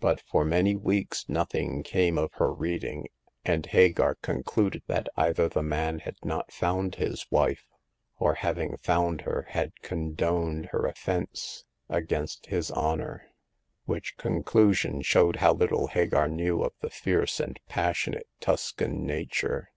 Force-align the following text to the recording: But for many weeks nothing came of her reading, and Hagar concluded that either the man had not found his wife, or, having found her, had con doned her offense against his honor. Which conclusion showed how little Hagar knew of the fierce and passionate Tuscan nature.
But 0.00 0.22
for 0.22 0.46
many 0.46 0.76
weeks 0.76 1.28
nothing 1.28 1.82
came 1.82 2.16
of 2.16 2.32
her 2.36 2.50
reading, 2.54 3.08
and 3.44 3.66
Hagar 3.66 4.14
concluded 4.14 4.82
that 4.86 5.10
either 5.14 5.46
the 5.46 5.62
man 5.62 5.98
had 5.98 6.16
not 6.24 6.50
found 6.50 6.94
his 6.94 7.26
wife, 7.30 7.66
or, 8.16 8.36
having 8.36 8.78
found 8.78 9.20
her, 9.20 9.42
had 9.50 9.74
con 9.82 10.14
doned 10.16 10.70
her 10.70 10.86
offense 10.86 11.66
against 11.90 12.46
his 12.46 12.70
honor. 12.70 13.26
Which 13.84 14.16
conclusion 14.16 15.02
showed 15.02 15.36
how 15.36 15.52
little 15.52 15.88
Hagar 15.88 16.28
knew 16.28 16.62
of 16.62 16.72
the 16.80 16.88
fierce 16.88 17.38
and 17.38 17.60
passionate 17.68 18.26
Tuscan 18.40 19.04
nature. 19.04 19.68